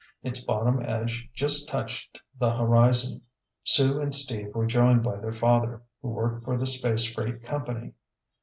[0.23, 3.21] Its bottom edge just touched the horizon.
[3.63, 7.93] Sue and Steve were joined by their father, who worked for the space freight company.